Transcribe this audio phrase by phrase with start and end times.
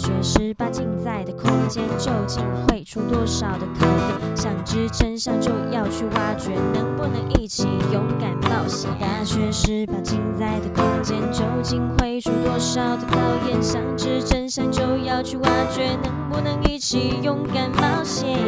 [0.00, 4.34] 大学十八镜在的空间究竟会出多少的考验？
[4.34, 8.90] 想知真相就要去挖掘，能不能一起勇敢冒险？
[8.98, 13.62] 大学十八镜在的空间究竟会出多少的考验？
[13.62, 18.38] 想知真相就要去挖掘，能不能一起勇敢冒险？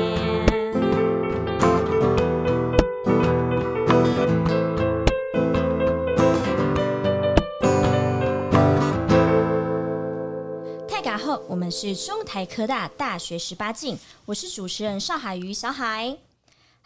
[11.53, 16.17] 我们是中台科大大学十八进，我是主持人邵海瑜小海。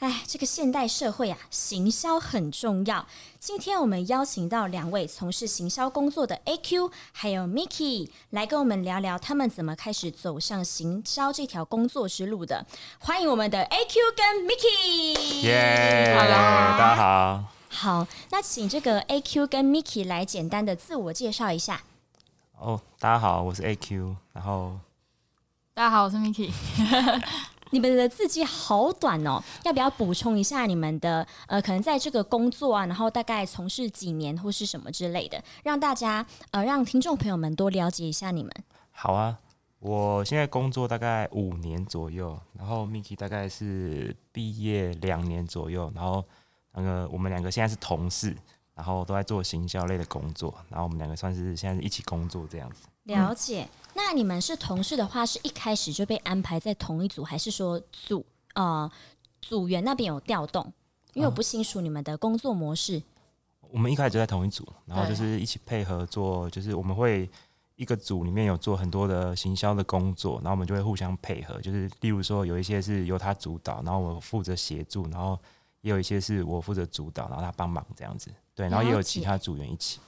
[0.01, 3.07] 哎，这个现代社会啊，行销很重要。
[3.39, 12.67] 今天我们邀请到两位从事行销工作的 AQ 还有 Miki 来跟我们聊聊他们怎么开始走上行销这条工作之路的。
[12.99, 15.43] 欢迎我们的 AQ 跟 Miki。
[15.43, 17.45] 耶，Hello，大家好。
[17.69, 21.85] 好，那请这个 AQ 跟 Miki 来简单的自我介绍一下。
[22.59, 24.79] 哦，oh, 大家好，我是 AQ，然后
[25.73, 26.53] 大家好，我是 Miki。
[27.73, 38.53] 你们的字迹好短哦，要不要补充一下你们的呃，可能在这个工作啊，然后大概从事几年或是什么之类的，让大家呃，让听众朋友们多了解一下你们。
[38.91, 39.39] 好啊，
[39.79, 46.23] 我现在工作大概五年左右，然后 Miki 大概是毕业两年左右，然后
[46.75, 48.37] 那个我们两个现在是同事。
[48.77, 52.87] 然后都在做行销类的工作，然后我们两个算是现在是一起工作这样子。
[53.05, 53.67] 了解。
[54.07, 58.89] 那你们是同事的话，是一开始就被安排在同一组，还是说组呃
[59.43, 60.73] 组员那边有调动？
[61.13, 62.99] 因为我不清楚你们的工作模式。
[62.99, 63.05] 嗯、
[63.73, 67.29] 我们一开始就在同一组，然后就是一起配合做，就是我们会
[67.75, 75.37] 一个组里面有做很多的行销的工作，然后我们就会互相配合，就是例如说有一些是由他主导，然后我负责协助，然后
[75.81, 78.31] 也有一些是我负责主导，然后他帮忙这样子。
[78.55, 79.99] 对，然后也有其他组员一起。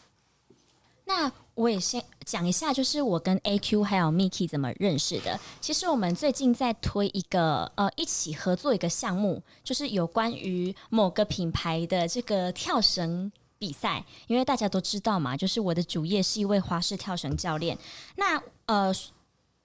[1.05, 5.39] 那我也先讲一下，就是我跟 AQ 还有 Miki 怎么认识的。
[5.61, 14.05] 其实我们最近在推一个呃，一起合作一个项目，就是有关于某个品牌的这个跳绳比赛。
[14.29, 17.77] 因为大家都知道嘛，就是我的主业是一位花式跳绳教练。
[18.14, 18.95] 那呃。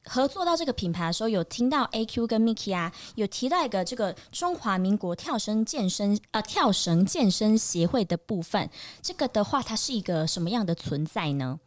[0.05, 8.69] 合作到这个品牌的时候，有听到 AQ 跟 Miki 啊，有提到一个这个中华民国跳绳健身呃跳绳健身协会的部分。
[9.01, 11.57] 这个的话，它是一个什么样的存在呢？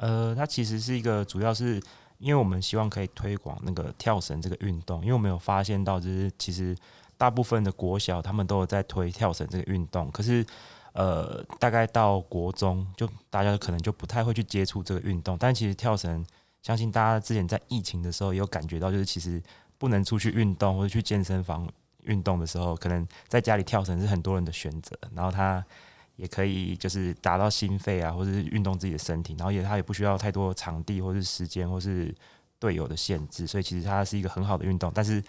[0.00, 1.80] 呃，它其实是一个，主要是
[2.18, 6.74] 因为我们希望可以推广那个跳绳这个运动，因为我们有发现到，就是其实
[7.16, 10.44] 大部分的国小他们都有在推跳绳这个运动，可是
[10.92, 16.24] 呃，大概到国中，就大家可能就不太会去接触这个运动，但其实跳绳。
[16.62, 19.42] 相信大家之前在疫情的时候也有感觉到，就是其实
[19.78, 21.66] 不能出去运动或者去健身房
[22.02, 24.94] 运动的时候，可能在家里跳绳是很多人的选择。
[25.14, 25.64] 然后它
[26.20, 29.34] 也可以就是达到心肺啊，或者是运动自己的身体。
[29.38, 32.14] 然后也他也不需要太多场地或是时间或是
[32.58, 34.92] 队友的限制，所以其实它是一个很好的运动。
[34.94, 35.22] 但是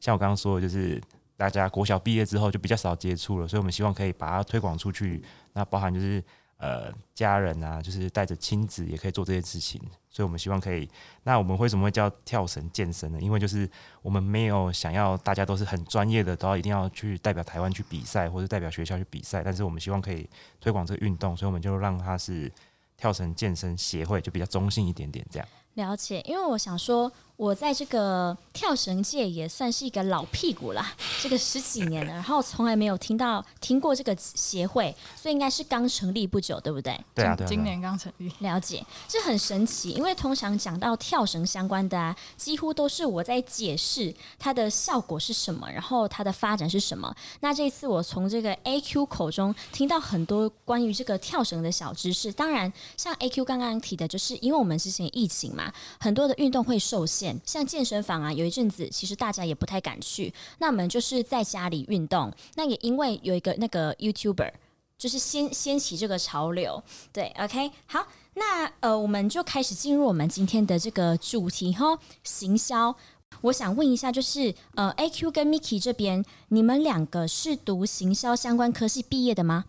[0.00, 1.00] 像我刚刚说的，就是
[1.36, 5.22] 大家国小毕业之后就比较少接触了，所以我们希望可以把它推广出去。
[5.54, 6.22] 那包含就是。
[6.56, 9.78] 呃，家人啊，就是带着亲子也可以做这些事情，
[10.08, 10.88] 所以我们希望可以。
[11.24, 13.20] 那我们为什么会叫跳绳健身呢？
[13.20, 13.68] 因为就是
[14.00, 19.42] 我们没有想要大家都是很专业的，都要一定要去代表台湾去比赛，或者代表学校去比赛。
[19.42, 20.28] 但是我们希望可以
[20.60, 22.50] 推广这个运动，所以我们就让它是
[22.96, 25.48] 跳绳健身协会，就比较中性一点点这样。
[25.74, 27.10] 了解，因为我想说。
[27.36, 30.86] 我在这个跳绳界也算是一个老屁股了，
[31.20, 36.96] 这个十几年了，然后从来没有听到听过这个协会，所以应该是刚成立不久，对不对？
[37.12, 38.30] 对啊，对啊，今年刚成立。
[38.38, 47.12] 了解，这很神奇，因为通常讲到跳绳相关的啊，几乎都是我在解释它的效果是什么，然后它的发展是什么。
[47.40, 52.30] 那这次我从这个 AQ 口中听到很多关于这个跳绳的小知识。
[52.32, 55.63] 当然，像 AQ 刚刚提的，就是因为我们之前疫情嘛，
[56.00, 57.38] 很多的运动会受限。
[57.44, 62.32] 像健身房啊，有一阵子其实大家也不太敢去，那我们就是在家里运动。
[62.54, 64.52] 那也因为有一个那个 YouTuber，
[64.96, 66.82] 就是掀掀起这个潮流。
[67.12, 72.96] 对，OK，好，那呃，我们就开始进入我们今天的这个主题哈，行销。
[73.40, 79.64] 我想问一下，就是呃，AQ 跟 Miki 这边，你们两个是读行销相关科系毕业的吗？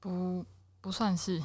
[0.00, 0.44] 不，
[0.80, 1.40] 不算是，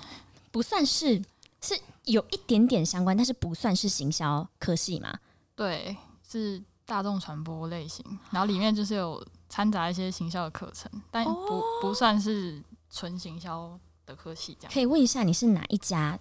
[0.51, 1.21] 不算是。
[1.61, 5.13] 是有一点点相关，但是不算是行销科系嘛？
[5.56, 5.95] 对，
[6.27, 14.57] 是大众传播类型，然后里面就是有掺杂一些行销的课程，但不、哦、不算是纯行销的科系。
[14.59, 16.17] 这样可以问一下你是哪一家，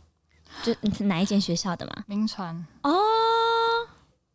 [0.62, 0.74] 就
[1.06, 2.04] 哪一间学校的吗？
[2.06, 2.98] 名传哦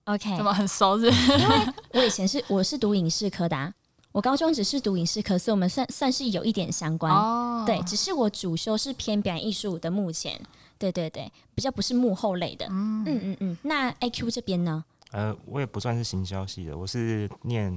[0.06, 1.06] ，OK，怎么很熟是？
[1.08, 1.12] 因
[1.50, 3.74] 为我以前是我是读影视科的、啊，
[4.14, 7.14] 我高中只是读影视科，所以我们算算是有一点相关。
[7.14, 10.42] 哦，对，只是我主修是偏表演艺术的，目前。
[10.84, 12.66] 对对对，比较不是幕后类的。
[12.70, 13.58] 嗯嗯嗯嗯。
[13.62, 14.84] 那 AQ 这边呢？
[15.12, 17.72] 呃，我也不算是行销系的，我是念，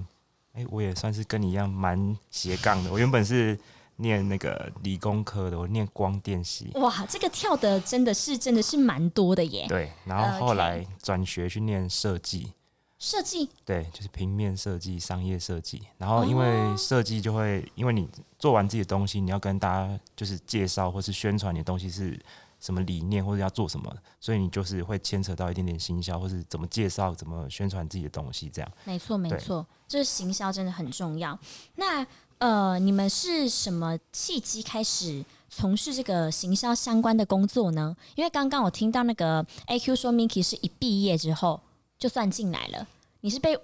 [0.54, 2.90] 哎、欸，我也算是跟你一样蛮斜杠的。
[2.90, 3.56] 我原本是
[3.96, 6.70] 念那个理工科的，我念光电系。
[6.74, 9.66] 哇，这个跳的真的是真的是蛮多的耶。
[9.68, 12.52] 对，然后后来转学去念设计。
[12.98, 13.48] 设计？
[13.64, 15.82] 对，就是平面设计、商业设计。
[15.98, 18.08] 然后因为设计就会，哦、因为你
[18.38, 22.18] 做完自己的东西，你要跟大家就是介绍或是宣传你的东西是。
[22.66, 28.68] 什么理念或者要做什么，所以你就是会牵扯到一点点行销，或是怎么介绍、怎么宣传自己的东西，这样。
[28.82, 31.38] 没错，没错，就是行销真的很重要。
[31.76, 32.04] 那
[32.38, 37.96] 呃，你们是什么契机开始从事这个行销相关的工作呢？
[38.16, 41.60] 因为刚刚我听到那个 AQ 说，Miki 是一毕业之后
[41.96, 42.88] 就算进来了，
[43.20, 43.56] 你是被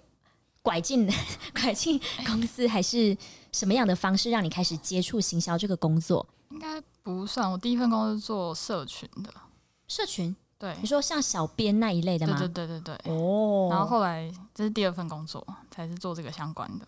[0.63, 1.13] 拐进
[1.61, 3.17] 拐进公司，还是
[3.51, 6.25] 什么样的方式让你开始接触行销这个工作？
[6.51, 9.33] 应该不算，我第一份工作是做社群的。
[9.89, 10.35] 社群？
[10.59, 12.39] 对，你说像小编那一类的吗？
[12.39, 13.13] 对对对对对。
[13.13, 13.69] 哦。
[13.71, 16.87] 然后后来这是第二份工作，才是做这个相关的。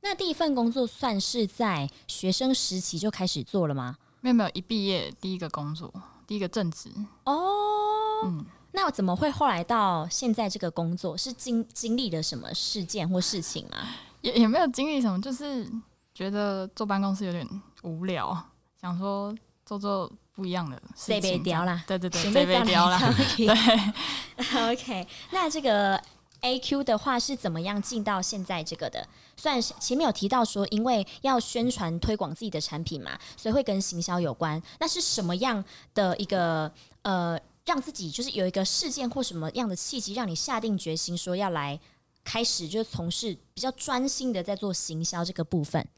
[0.00, 3.96] 那第一份工作算是在学生时期就开始做了吗？
[4.20, 5.92] 没有没有，一毕业第一个工作，
[6.26, 6.90] 第一个正职。
[7.24, 8.24] 哦。
[8.24, 8.46] 嗯。
[8.72, 11.16] 那怎么会后来到现在这个工作？
[11.16, 13.78] 是经经历了什么事件或事情吗？
[14.22, 15.70] 也也没有经历什么，就是
[16.14, 17.46] 觉得坐办公室有点
[17.82, 18.34] 无聊。
[18.84, 19.34] 想说
[19.64, 23.00] 做做不一样的事情，掉啦，对对对，被雕啦。
[23.34, 23.46] 对，
[24.70, 25.08] OK。
[25.30, 25.98] 那这个
[26.42, 29.08] AQ 的话是怎么样进到现在这个的？
[29.38, 34.62] 虽然前面有提到说，因为要宣传推广自己的产品嘛，所以会跟行销有关。
[34.78, 35.64] 那是什么样
[35.94, 36.70] 的一个
[37.00, 41.80] 呃，让自己就是有一个事件或什么样的契机，让你下定决心说要来
[42.22, 45.88] 开始就是从事比较专心的在做行销这个部分？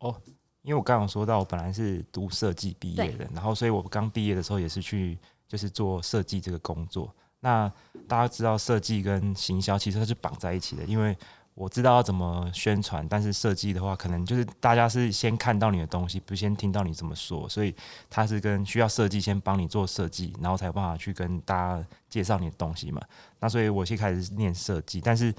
[0.00, 0.20] 哦。
[0.66, 5.16] 因为我刚刚说到，我本来是读设计毕业的，然后所以我刚毕业的时候也是去
[5.46, 7.08] 就是做设计这个工作。
[7.38, 7.72] 那
[8.08, 11.16] 大家知道设计跟行销其实它是绑在一起的，因为
[11.54, 17.72] 我知道要怎么宣传，但是设计的话可能就是大家是先看到你的东西，不先听到你怎么说，所以
[18.10, 23.00] 它是跟需要设计先帮你做设计，然后才有办法去跟大家介绍你的东西嘛。
[23.38, 25.32] 那所以我先开始念设计，但是。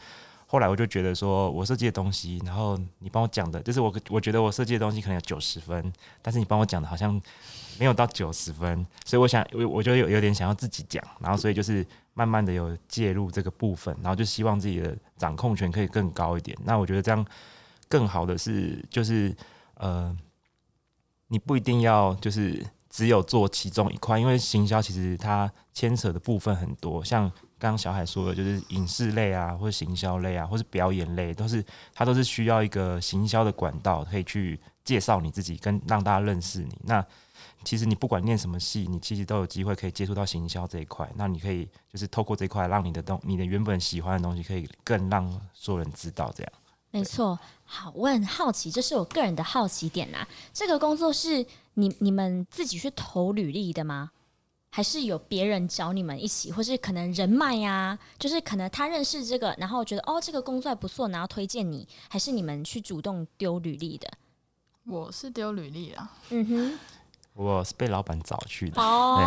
[0.50, 5.92] 后来我就觉得说，我设计的东西，然后你帮我讲的，就是我我觉得我设计的东西可能有九十分，
[6.22, 7.22] 但是你帮我讲的好像
[7.78, 16.58] 没有到九十分，所以我想我我就有有点想要自己讲，然后所以就是慢慢的有介入这个部分，然后就希望自己的掌控权可以更高一点。
[16.64, 17.26] 那我觉得这样
[17.90, 19.36] 更好的是，就是
[19.74, 20.16] 呃，
[21.28, 27.32] 你不一定要就是只有做其中一块，因为行销其实它牵扯的部分很多，像。
[27.60, 36.78] 刚刚小海说的，就是影视类啊，或者行销类啊，或是表演类，都是它都是需要一个行销的管道，可以去介绍你自己，跟让大家认识你。
[36.84, 37.04] 那
[37.64, 41.10] 其实你不管念什么系，你其实都有机会可以接触到行销这一块。
[41.16, 46.32] 那你可以就是透过这一块，让你的东，你的原本喜欢的东西，可以更让所有人知道。
[46.36, 46.54] 这样
[46.92, 47.38] 没错。
[47.70, 50.26] 好，我很好奇，这是我个人的好奇点呐。
[50.54, 54.12] 这个工作是你你们自己去投履历的吗？
[54.70, 64.08] 还是有别人找你们一起，或是可能人脉呀、啊，就是可能他认识这个，然后觉得哦这个工作还不错，然后推荐你，还是你们去主动丢履历的？
[64.86, 66.80] 我是丢履历啊，嗯哼，
[67.34, 68.82] 我是被老板找去的。
[68.82, 69.20] 哦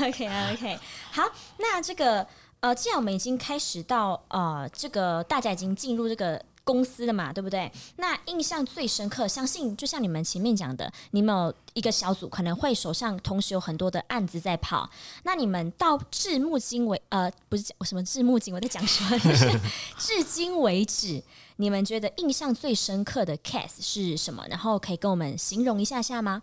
[0.00, 0.78] ，OK OK，
[1.10, 1.22] 好，
[1.58, 2.24] 那这个
[2.60, 6.40] 呃，既然我们已经开始到呃，这个大家已经进入这个。
[6.64, 7.70] 公司的嘛，对不对？
[7.96, 14.88] 那印象最深刻，相信就像你们前面讲的，你们有一个小组可能会手上同时有很多的案子在跑。
[15.24, 19.60] 那你们到至目今为呃，不是什么至目今，我在讲什么？
[19.98, 21.22] 至今为止，
[21.56, 24.46] 你们觉得印象最深刻的 case 是什么？
[24.48, 26.42] 然后可以跟我们形容一下下吗？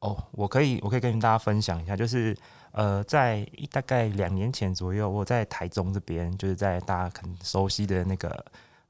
[0.00, 2.36] 哦，我可以，我可以跟大家分享一下，就是
[2.72, 8.44] 呃，在大概两年前左右，我在台中这边，就是在大家很熟悉的那个。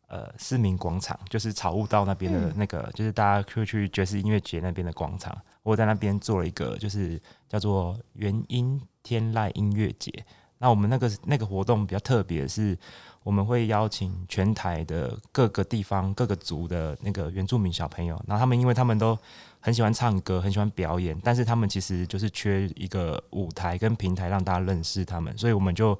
[0.08, 5.36] 呃，市民广场就是草悟道那边的那个，嗯、就是大家可以去爵士音乐节那边的广场。
[5.62, 10.10] 我在那边做了一个，就是叫做原音天籁音乐节。
[10.56, 12.74] 那我们那个那个活动比较特别的是，
[13.22, 18.18] 我们会邀请全台的各个地方各个族的那个原住民小朋友。
[18.26, 19.16] 然后他们因为他们都
[19.60, 25.96] 很喜欢唱歌，很喜欢表演，但是他们其实就是缺一个舞台跟平台让大家认识他们，所以我们就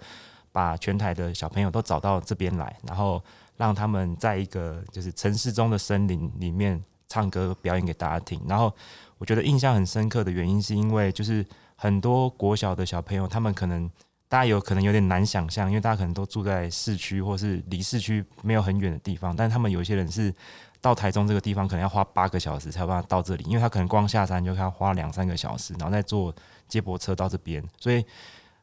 [0.50, 3.23] 把全台的小朋友都找到这边来，然后。
[3.59, 8.41] 让他们在一个就是城市中的森林里面唱歌表演给大家听。
[8.49, 8.75] 然后
[9.19, 11.45] 我觉得印象很深刻的原因，是因为就是
[11.77, 13.91] 很多国小的小朋友，他们可能
[14.29, 20.33] 大家有可能有点难想象，因为大家可能都住在市区或是离市区没有很远的地方，但他们有些人是
[20.81, 26.33] 到台中这个地方可能要花八个小时才有办法到这里，因为他可能光下山就要花两三个小时，然后再坐
[26.69, 28.05] 接驳车到这边，所以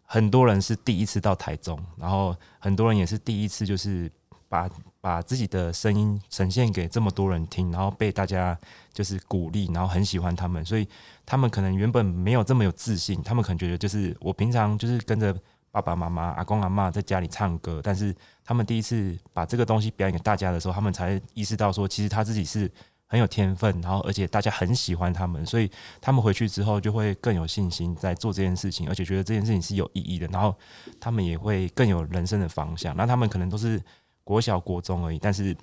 [0.06, 4.10] 很多人是第一次到台中，然后很多人也是第一次就是
[4.50, 4.70] 把
[5.02, 8.58] 把自己的声音呈现给这么多人听，然后被大家
[8.94, 10.88] 就是鼓励，然后很喜欢他们，所以
[11.26, 15.36] 他们可能原本没有这么有自信，他们可能觉得就是我平常就是跟着。
[15.72, 22.72] 爸爸妈妈、阿公阿嬷在家里唱歌，但是他们第一次把这个东西表演给大家的时候，他们才意识到说，其实他自己是
[23.08, 30.56] 很有天分，然后而且大家很喜欢他们，所以他们回去之后就会更有信心在做这件事情，而且觉得这件事情是有意义的，然后
[30.98, 32.96] 他们也会更有人生的方向。
[32.96, 33.78] 那他们可能都是
[34.26, 35.56] 国小、国中而已，但是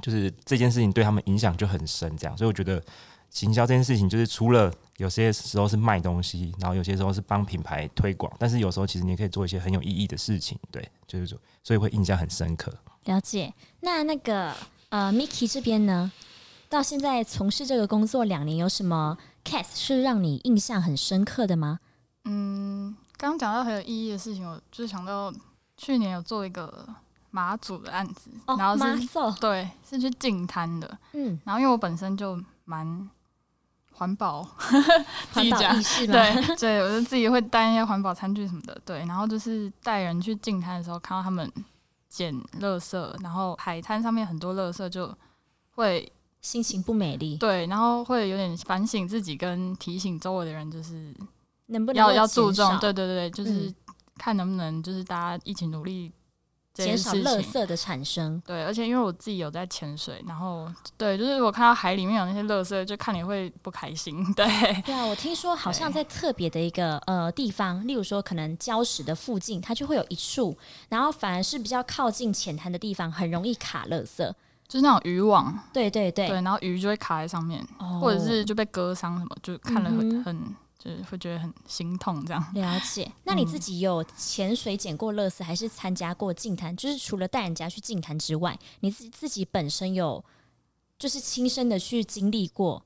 [0.00, 2.82] 就是这件事情对他们影响就很深，这样，所以我觉得。
[3.30, 12.72] 行销这件事情，就是除了有些时候是卖东西，然后有些时候是帮品牌推广，但是有时候其实你也可以做一些很有意义的事情，对，就是说，所以会印象很深刻。
[13.04, 13.52] 了解。
[13.80, 14.54] 那那个
[14.88, 16.10] 呃，Miki 这边呢，
[16.70, 21.80] 到现在从事这个工作两年，有什么 case 是让你印象很深刻的吗？
[22.24, 25.30] 嗯，刚刚讲到很有意义的事情，我就是想到
[25.76, 26.88] 去年有做一个
[27.30, 33.08] 马祖的案子，哦、然后是对，是去净滩的，嗯，然后因为我本身就蛮。
[33.92, 34.48] 环保，
[35.34, 35.74] 自己讲，
[36.06, 41.52] 对对，我就自己会带一些环保餐具什么的，对，然后就是带人去净滩的时候，看到他们
[42.08, 45.12] 捡垃圾，然后海滩上面很多垃圾，就
[45.74, 51.12] 会心情不美丽，对，然后会有点反省自己，跟提醒周围的人，就是
[51.66, 53.74] 能不能要要注重，对对对，就是
[54.16, 56.12] 看能不能就是大家一起努力。
[56.84, 64.46] 减少垃圾的产生，对，而且因为我自己有在潜水，然后对，就是我看到海里面有那些垃圾，就看你会不开心，对。
[64.82, 70.56] 对啊，我听说好像在特别的一个呃地方，例如说可能礁石的附近，它就会有一处，
[70.88, 74.16] 然后反而是比较靠近浅滩的地方，很容易卡垃圾，
[74.68, 80.56] 就是那种渔网，对对对，对，然后鱼就会卡在上面，哦、或者是就被割伤什么，就看了很、嗯、很。
[80.78, 83.10] 就是会觉得很心痛，这样了解。
[83.24, 86.76] 那你自己有潜水捡过乐色，还是参加过净滩？
[86.76, 90.24] 就是除了带人家去净滩之外，你自自己本身有
[90.96, 92.84] 就是亲身的去经历过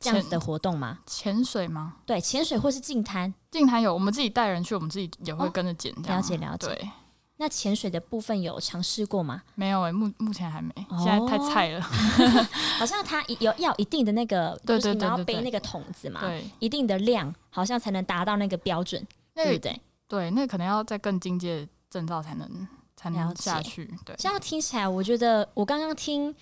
[0.00, 1.00] 这样子的活动吗？
[1.06, 1.96] 潜水吗？
[2.06, 3.32] 对，潜水或是净滩。
[3.50, 5.92] 净滩有，我们自己带人去，我们自己也会跟着捡。
[5.92, 6.02] 哦。
[6.06, 6.68] 了解了解。
[6.68, 6.90] 对。
[7.42, 9.42] 那潜水的部分有尝试过吗？
[9.56, 10.72] 没有诶、欸，目目前还没，
[11.02, 11.80] 现在太菜了。
[11.80, 12.46] 哦、
[12.78, 19.80] 好像它有要一定的那个，就是你要背那个桶子嘛，对，一定的量，好像才能达到那个标准，对不对？
[20.06, 23.92] 对，那可能要再更进阶证照才能才能下去。
[24.04, 26.32] 对，这样听起来，我觉得我刚刚听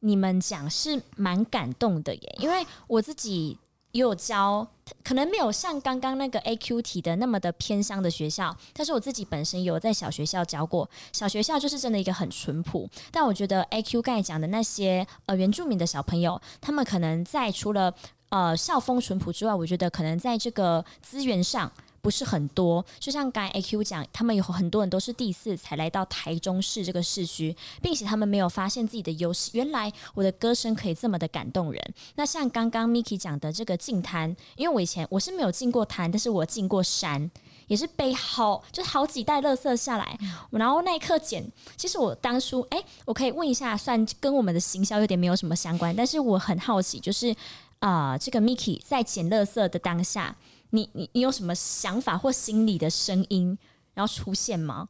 [0.00, 3.56] 你们讲是蛮感动的耶，因为我自己。
[3.98, 4.64] 也有教，
[5.02, 12.88] 可能没有像刚刚那个 AQ 体的那么的偏乡的学校，但是我自己本身有在小学校教过，小学校就是真的一个很淳朴。
[13.10, 17.92] 但我觉得 AQ 刚才讲的那些呃原住民的小朋友，他们可能在除了
[18.28, 21.70] 呃校风淳朴之外，我觉得可能在这个资源上。
[22.00, 29.50] 不是很多，就像刚才 AQ 讲，他们有很多人都是第一次才来到台中市这个市区，并且他们没有发现自己的优势。
[29.54, 31.94] 原来我的歌声可以这么的感动人。
[32.14, 37.30] 那像刚刚 Miki 讲的这个净滩，因为我以前我是没有进过滩，但是我进过山，
[37.66, 40.18] 也是背好就是好几袋垃圾下来，
[40.50, 41.44] 然后那一刻捡。
[41.76, 47.34] 其实我当初哎，我可以问一下，算跟我们的行销有点没有什么相关，但是我很好奇，就是
[47.80, 50.34] 啊、这个 Miki 在捡垃圾的当下。
[50.70, 53.56] 你你你有什么想法或心里的声音，
[53.94, 54.88] 然后出现吗？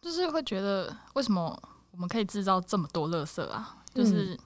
[0.00, 1.60] 就是会觉得为什么
[1.90, 3.78] 我们可以制造这么多垃圾啊？
[3.94, 4.38] 就是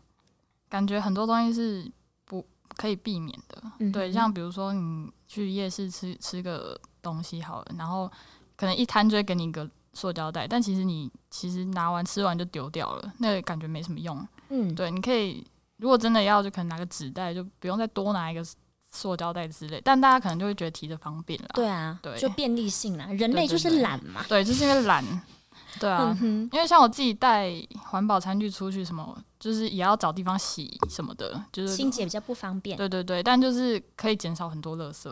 [0.69, 1.91] 感觉很多东西是
[2.25, 3.63] 不可以避免的。
[3.79, 8.11] 嗯、对，像比如说你去夜市吃吃个东西好了，然后
[8.57, 14.27] 可能一摊就会给你一个塑胶袋，但其实你其实拿完吃完就丢掉了，那个感觉没什么用。
[14.51, 15.47] 嗯，对，你可以
[15.79, 18.45] 如果真的要，就可能拿个纸袋，就不用再多拿一个。
[18.91, 21.49] 塑胶袋之类，但大家可能就会觉得提着方便了。
[21.55, 23.07] 对啊，对，就便利性啦。
[23.13, 24.25] 人类就是懒嘛。
[24.29, 25.05] 对，就是因为懒。
[25.79, 32.77] 对啊，因为像我自己带环保餐具出去，什么就是也要找地方洗什么的，就是清洁比较不方便。
[32.77, 35.09] 对对对，但就是可以减少很多垃圾。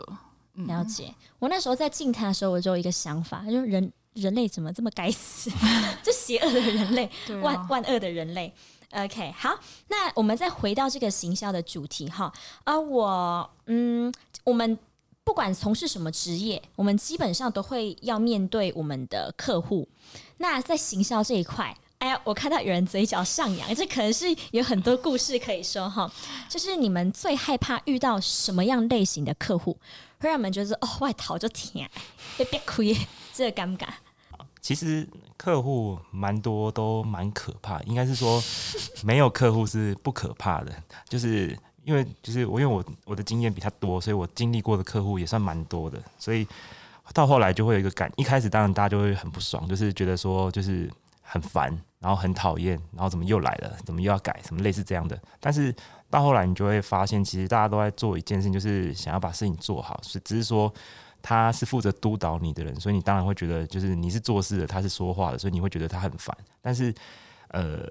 [0.67, 1.15] 了解。
[1.39, 5.49] 我那时候在净滩的时候，我就有一个想法，就是人人类怎么这么该死？
[6.03, 7.09] 就邪恶的人类，
[7.41, 8.53] 万万恶的人类。
[8.91, 12.33] OK，好，那我们再回到这个行销的主题哈。
[12.63, 14.11] 啊，我嗯，
[14.43, 14.77] 我们
[15.23, 19.87] 不管从事什么职业，我们基本上都会要面对我们的客户。
[20.37, 26.11] 那在行销这一块，哎呀，我看到有人嘴角上扬，这可能是有很多故事可以说哈。
[26.49, 29.77] 就是你们最害怕遇到什么样类型的客户，
[30.19, 31.87] 会让你们觉得哦，外逃就甜，
[32.37, 32.97] 别别亏，
[33.31, 33.87] 这尴尬。
[34.61, 37.81] 其实客户蛮多，都蛮可怕。
[37.83, 38.41] 应该是说，
[39.03, 40.71] 没有客户是不可怕的，
[41.07, 46.45] 就是因为就是我因为我我的经验比他多，所以我经历过的客户也算蛮多的，所以
[47.13, 48.11] 到后来就会有一个感。
[48.17, 55.17] 一开始当然大家就会很不爽，就是觉得说就是很烦，然后很讨厌，然后怎么又来了，怎么又要改，什么类似这样的。
[55.39, 55.73] 但是
[56.09, 60.71] 到后来你就会发现，其实大家都在做一件事情，就是想要把事情做好，是只是说。
[61.21, 66.35] 他是负责督导你的人，所以你当然会觉得，就是你是做事的，他是说话的，所以你会觉得他很烦。
[66.61, 66.93] 但是，
[67.49, 67.87] 呃，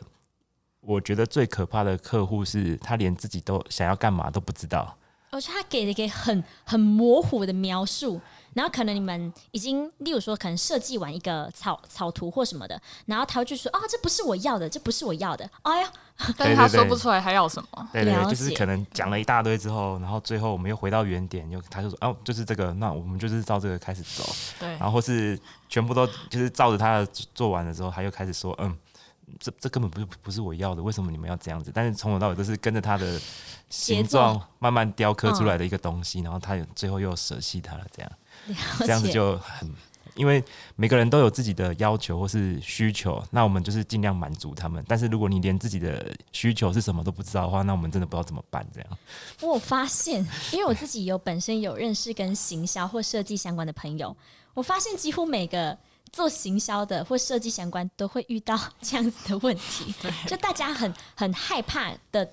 [0.80, 4.96] 我觉得最可怕的客户是他连自己都想要干嘛都不知道，
[5.30, 8.20] 而且他给了一个很很模糊的描述。
[8.54, 15.92] 然后可能你们已经，例如说，可能设计完一个草草图或什么的，然后他就说：“啊，这不是我要的，这不是我要的。”哎呀，
[16.36, 17.88] 但是他说不出来他要什么。
[17.92, 24.24] 对对，对，就是可能讲了一大堆之后，然后最后我们又回到原点，又他就说：“哦，就是这个，那我们就是照这个开始走。”
[24.58, 28.76] 对，然后或是全部都就是照着他的做完了之后，他又开始说：“嗯，
[29.38, 33.20] 这这根本不是不是我要的，为什么你们要这样子？”但是从头到尾都是跟着他的
[33.68, 38.12] 形状慢慢雕刻出来的一个东西，然后他最后又舍弃他了，这样。
[38.78, 39.68] 这样子就很，
[40.14, 40.42] 因为
[40.76, 44.82] 每个人都有自己的要求或是需求，那我们就是尽量满足他们。
[44.88, 48.66] 但是如果你连自己的需求是什么都不知道的话，那我们真的不知道怎么办。
[48.72, 48.88] 这样，
[49.40, 54.16] 我有发现，因为我自己有本身有认识跟行销或设计相关的朋友，
[54.54, 55.76] 我发现几乎每个
[56.12, 59.94] 做行销的或设计相关都会遇到这样子的问题，
[60.26, 62.28] 就大家很很害怕的。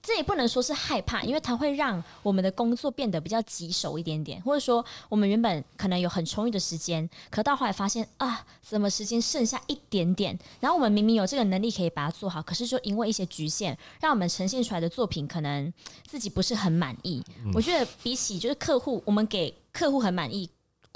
[0.00, 10.36] 这也不能说是害怕，因为它会让我们的工作变得比较棘手一点点，或者说我们原本可能有很充裕的时间，可到后来发现啊，怎么时间剩下一点点？
[10.60, 15.70] 然后我们明明有这个能力可以把它做好，可是就因为一些局限，让我们呈现出来的作品可能
[16.06, 17.22] 自己不是很满意。
[17.44, 17.52] 嗯。
[17.52, 20.48] 我觉得比起就是客户，我们给客户很满意。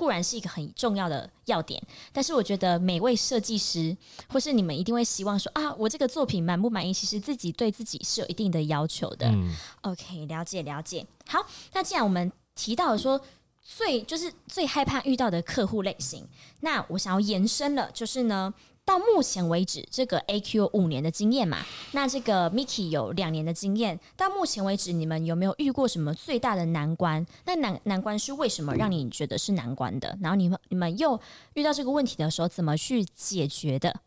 [0.03, 1.81] 固然是一个很重要的要点，
[2.13, 3.97] 但是我觉得每位设计师
[4.29, 6.93] 或是你们一定会希望说啊，我这个作品满不满意？
[6.93, 9.29] 其实自己对自己是有一定的要求的。
[9.29, 11.07] 嗯，OK，了解了解。
[11.29, 13.21] 好，那既然我们提到说
[13.63, 16.27] 最就是最害怕遇到的客户类型，
[16.63, 18.53] 那我想要延伸了，就是呢。
[18.85, 21.59] 到目前为止，这个 AQ 五年的经验嘛，
[21.93, 23.99] 那这个 Miki 有两年的经验。
[24.17, 27.25] 到目前为止，你们有没有遇过什么最大的难关？
[27.45, 30.19] 那难难关是为什么让你觉得是难关的？
[30.21, 31.19] 然后你们你们又
[31.55, 34.01] 遇到这个问题的时候，怎么去解决的？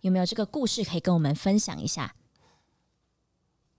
[0.00, 2.14] 有没有这个故事可以跟我们分享一下？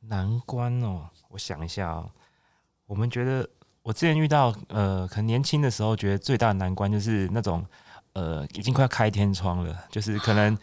[0.02, 2.12] 难关哦，我想一下哦。
[2.86, 3.50] 我们觉得
[3.82, 7.66] 我之前遇到呃，可能年轻的时候觉得最大的难关就是那种。
[8.14, 10.56] 呃，已经快要开天窗了，就是可能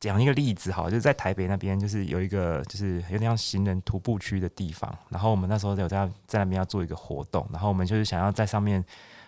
[0.00, 8.82] 讲一个例子哈，就是在台北那边，就是有一个就是有点像行人徒步区的地方，然后我们那时候有在在那边要做一个活动，然后我们就是想要在上面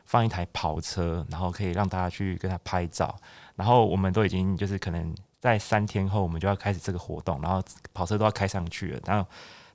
[0.06, 3.14] 放一台跑车，然后可以让大家去跟他拍照，
[3.56, 9.28] 然后我们都已经就是可能在三天后我们就要开始这个活动，然后跑车都要开上去了，然后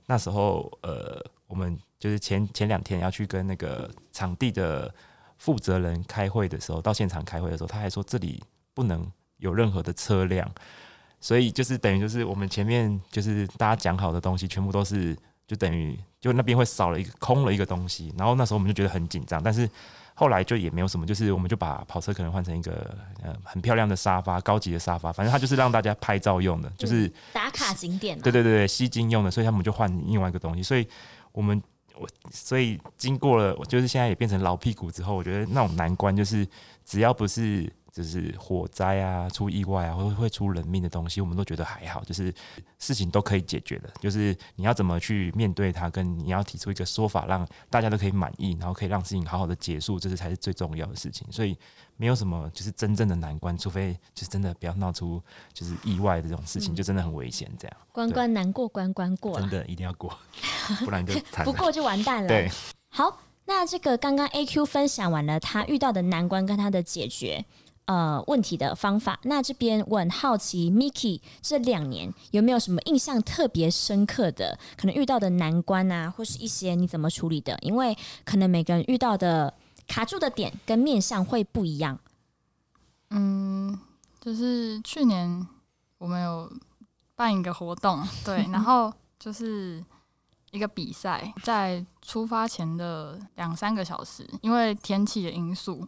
[0.06, 4.92] 那时候呃，我们就是前前两天要去跟那个场地的。
[5.38, 8.42] 负责人开会的时候，到现场开会的时候，他还说这里
[8.74, 9.06] 不能
[9.38, 10.50] 有任何的车辆，
[11.20, 19.68] 所以就是等于就是我们前面就是大家讲好的东西，全部都是就等于就那边会少了一个空了一个东西，然后那时候我们就觉得很紧张，但是
[20.14, 30.86] 后来就也没有什么，就是我们就把跑车可能换成一个呃很漂亮的沙发，高级的沙发，反正它就是让大家拍照用的，就是打卡景点，对对对对，吸睛用的，所以他们就换另外一个东西，所以
[31.32, 31.62] 我们。
[31.98, 36.46] 我所以经过了，我就是现在也变成老屁股之后，我觉得那种难关就是，
[36.84, 42.32] 只要不是就是火灾啊、出意外啊，或会出人命的东西，我们都觉得还好，就是
[42.78, 43.90] 事情都可以解决的。
[44.00, 51.26] 就是你要怎么去面对它，跟你要提出一个说法，让大家都可以满意，然后可以让事情好好的结束，这是才是最重要的事情。
[51.30, 51.56] 所以。
[51.98, 55.18] 没有什么，就是真正的难关，除非就是真的不要闹出
[55.54, 57.50] 就是意外的这种事情，嗯、就真的很危险。
[57.58, 60.14] 这样关关难过关关过，真的一定要过，
[60.84, 62.28] 不然就不过就完蛋了。
[62.28, 62.50] 对，
[62.88, 67.44] 好，那这个刚刚 AQ 分享完了他遇到的难关跟他的解决
[67.86, 77.56] 呃问题的方法，那这边我很好奇，Miki 这两年有没有什么印象特别深刻的，可能遇到的难关啊，或是一些你怎么处理的？
[77.62, 79.54] 因为可能每个人遇到的。
[79.88, 81.96] 卡住的点跟面向会不一样。
[83.10, 83.78] 嗯，
[84.20, 85.46] 就是去年
[85.98, 86.52] 我们有
[87.14, 89.80] 办一个活动，对， 然后就是
[90.56, 95.86] 一个比赛，在出发前的两三个小时，因为天气的因素，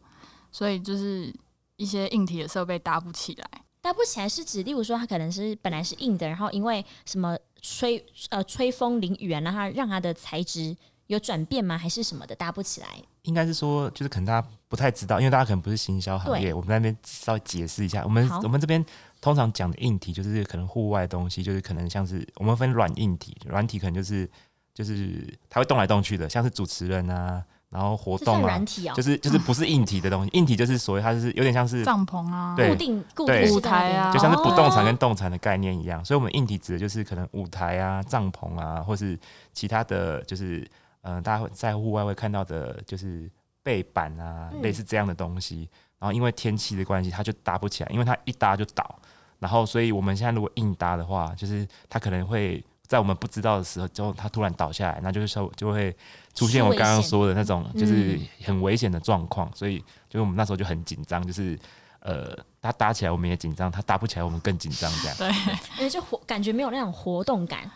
[0.53, 1.35] 所以就是
[1.77, 3.49] 一些硬体的设备搭不起来。
[3.81, 10.77] 搭不起来是指，例如说它可能是本来是硬的，然后因为什么吹呃吹风淋雨啊，然后让它的材质
[11.07, 11.79] 有转变吗？
[11.79, 12.89] 还是什么的搭不起来？
[13.23, 18.03] 应该是说，就是可能大家不太知道，因为大家可能不是行销行业，我们那边稍微解释一下。
[18.03, 18.85] 我们我们这边
[19.21, 24.29] 通常讲的硬体，就是可能户外的东西，就是可能像是我们分软硬体，软体可能就是
[24.79, 27.43] 就是它会动来动去的，像是主持人啊。
[27.71, 36.01] 然后活动啊，哦、就是就是不是硬体的东西，硬体就是所谓它就是有点像是帐篷啊，对固定固定舞台啊，就像是不动产跟动产的概念一样。
[36.01, 39.19] 哦、所以，我们硬体指的就是可能舞台啊、帐篷啊，或是
[39.53, 40.61] 其他的就是
[41.03, 43.31] 嗯、呃，大家会在户外会看到的，就是
[43.63, 45.69] 背板啊，嗯、类似这样的东西。
[45.99, 48.99] 然后，因为天气的关系，它就搭不起来，因为它一搭就倒。
[49.39, 52.65] 然后，所以我们现在如果硬搭的话，就是它可能会。
[52.89, 55.95] 在我们不知道的时候，之后它突然倒下来，那就是说就会
[56.35, 59.49] 出现我刚刚说的那种，就是很危险的状况。
[59.55, 61.59] 所以，就是我们那时候就很紧张，就是
[62.01, 65.17] 呃，它搭起来我们也紧张，它搭不起来我们更紧张，这样。
[65.19, 65.29] 对，
[65.77, 67.71] 因为就活感觉没有那种活动感。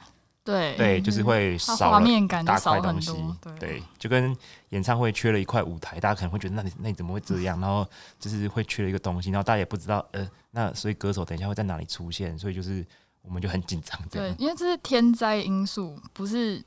[0.45, 3.13] 对对，就是会少画面感大块东西。
[3.43, 4.35] 对，对，就跟
[4.71, 7.61] 演唱会缺了一块舞台，大家可能会觉得那你那你怎么会这样？
[7.61, 7.87] 然后
[8.19, 12.83] 就是会缺了一个东西，然后大家也不知道呃，那所以歌手等一下会在哪里出现，所以就是。
[13.23, 16.63] 我们就很紧张，对，因为这是天灾因素，不是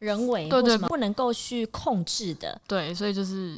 [0.00, 3.56] 人为，对对，不能够去控制的，对，所以就是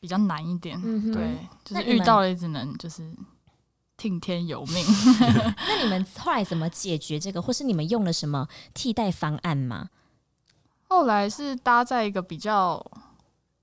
[0.00, 3.08] 比较难一点，嗯、对，就是遇到了也只能就是
[3.96, 4.84] 听天由命。
[5.56, 9.88] 那你们后来怎么解决这个，或是你们用了什么替代方案吗？
[10.88, 12.84] 后来是搭在一个比较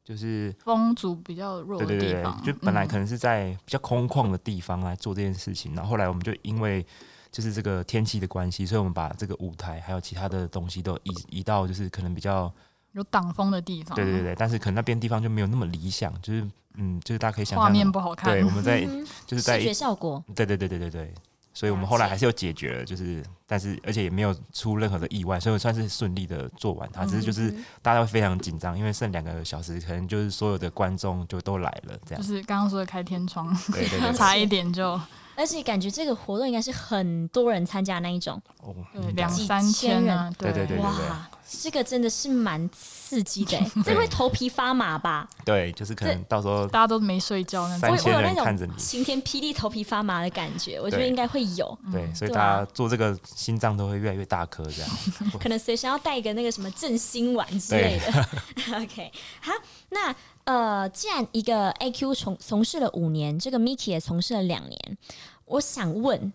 [0.01, 6.85] 就是风阻比较弱的地方，就本来可能是在比较空旷的地方来做这件事情，嗯、然后后来我们就因为。
[7.33, 12.53] 就是这个天气的关系，所以我们把这个舞台还有其他的东西都移移到就是可能比较
[12.91, 13.95] 有挡风的地方。
[13.95, 18.31] 对对对，但是可能那边地方就没有那么理想，就是嗯，就是大家可以想象画面不好看。
[18.31, 18.87] 对，我们在
[19.25, 20.23] 就是在视觉效果。
[20.35, 21.11] 对对对对对对，
[21.55, 27.03] 所以我们后来还是有解决了，就是但是而且也没有出任何的意外，所以算是顺利的做完它。
[27.03, 32.21] 只是就是大家会非常紧张，因为剩两个小时，可能就是所有的观众就都来了，这样。
[32.21, 35.01] 就是刚刚说的开天窗，对对对， 差一点就。
[35.35, 38.75] 而且感觉这个活动应该是很多人参加的那一种，哦，
[39.15, 45.27] 两三千人，对对对，哇，这个真的是蛮刺激的， 这会头皮发麻吧？
[45.45, 51.77] 对，就是可能到时候大家都没睡觉，那三千人看着你，晴天霹雳、头皮发麻的感觉，我觉得应该会有。
[51.91, 54.91] 对，所以大家做这个心脏都会越来越大颗，这样。
[55.39, 58.27] 可能随时要带一个那个什么振兴丸之类的。
[58.81, 59.51] OK，好，
[59.89, 60.15] 那。
[60.45, 64.97] 呃，既然一个 AQ 从从事了五年，这个 Miki 也从事了两年，
[65.45, 66.33] 我想问，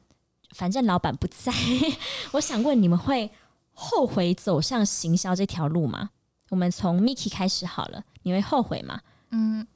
[0.53, 1.53] 反正老板不在，
[2.33, 3.31] 我想问你们会
[3.73, 6.11] 后悔走上行销这条路吗？
[6.49, 9.01] 我们从 Miki 开始好了，你会后悔吗？
[9.31, 9.67] 嗯，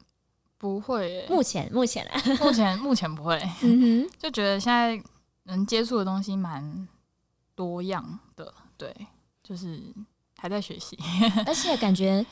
[0.57, 1.27] 不会。
[1.29, 2.09] 目前，目前，
[2.41, 3.37] 目前， 目前不会。
[3.61, 4.99] 嗯哼，就觉得现在
[5.43, 6.89] 能接触的东西蛮
[7.55, 8.95] 多样的，对，
[9.45, 9.79] 就是
[10.39, 10.99] 还在学习，
[11.47, 12.25] 而且感觉。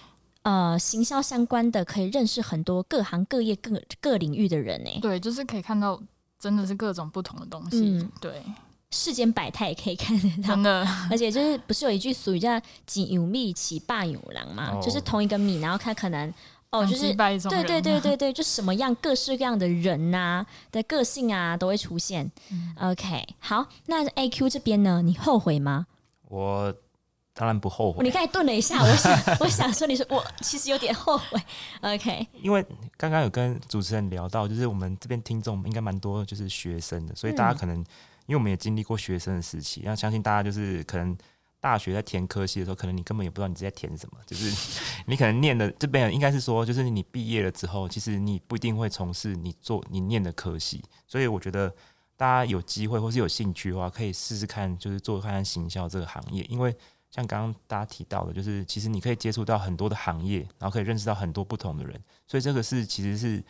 [0.42, 4.90] 呃，行销相关的可以认识很多各行各业各各领域的人呢。
[5.02, 6.00] 对，就是可以看到
[6.38, 7.78] 真的是各种不同的东西。
[7.82, 8.42] 嗯、对，
[8.90, 10.48] 世间百态也可以看得到。
[10.54, 14.72] 真的， 而且就是不是有一句俗语叫“锦有米起霸有狼”嘛？
[14.72, 16.32] 哦、就是同一个米，然后看可能
[16.70, 22.30] 哦，就是对对对对对，就什么样各式各样的人呐、啊、的个性啊都会出现。
[22.50, 25.02] 嗯、OK，好，那 AQ 这边呢？
[25.02, 25.86] 你后悔吗？
[26.28, 26.74] 我。
[27.40, 28.04] 当然不后悔。
[28.04, 31.40] 你刚才顿了一下，我想， 我想说，你说我其实有点后悔。
[31.80, 32.62] OK，因为
[32.98, 37.86] 刚刚有跟主持人聊到，就是我们这边听众应该蛮多，就是学生的，所以大家可能，嗯、
[38.26, 41.16] 因为我们也经历过学生的时期，那相信大家就是可能
[41.60, 44.54] 大学在填科系的时候，可能你根本也不知道你在填什么，就是
[45.08, 51.74] 你可能念的这边应该是说，就是你毕业了之后，其实你不一定会从事你做你念的科系，所以我觉得
[52.18, 56.76] 大家有机会或是有兴趣的话，可以试试看，就是做看看行销这个行业，因为。
[57.10, 63.42] 像刚刚大家提到的，就是其实你可以接触到很多的行业，然后可以认识到很多不同的人，所以这个是其实是。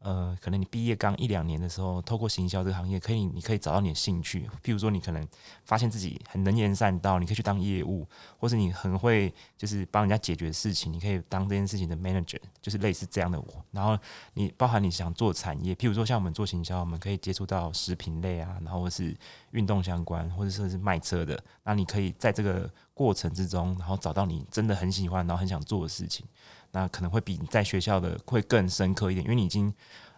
[0.00, 4.48] 呃，可能你毕业刚一两年的时候，透过行销这个行业，可以你可以找到你的兴趣。
[4.62, 5.26] 譬如说，你可能
[5.64, 8.06] 发现自己很能言善道，你可以去当业务，
[8.38, 13.64] 或是你很会就是帮人家解决事情，你可以当这件事情的 manager，就是类似这样的我。
[13.72, 13.98] 然后
[14.34, 19.12] 你包含你想做产业，譬如说像我们做行销，我们可以接触到食品类啊，然后或是
[19.50, 21.36] 运动相关，或者说是卖车的。
[21.64, 26.26] 那你可以在这个过程之中，然后找到你真的很喜欢，然后很想做的事情。
[26.72, 29.72] 那可能会比你在学校的会更深刻一点，因为你已经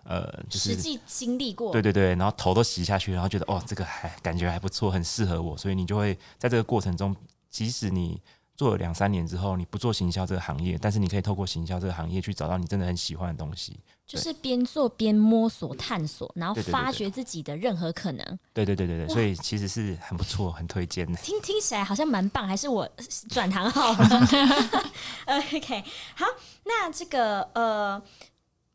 [0.04, 7.14] 呃，就是实际经历过，对对对，然后头都洗下去，然后觉得哦，这个还感觉还不错，很适合我，所以你就会在这个过程中，
[7.50, 8.18] 即使你
[8.56, 13.78] 做了两三年之后，你不做行销这个行业，但是你可以透过行销这个行业去找到你真的很喜欢的东西。
[14.10, 18.38] 就是边做边摸索探索，然后发掘自己的任何可能。
[18.52, 21.16] 对对对对对，所以其实是很不错，很推荐的。
[21.22, 22.88] 听听起来好像蛮棒，还是我
[23.28, 24.28] 转行好了？
[25.54, 25.84] OK，
[26.16, 26.26] 好，
[26.64, 28.02] 那这个呃。